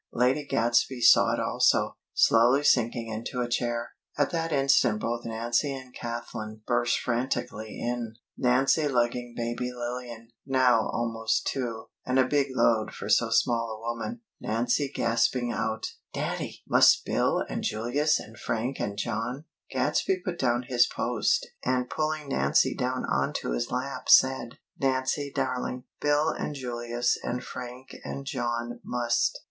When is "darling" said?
25.31-25.83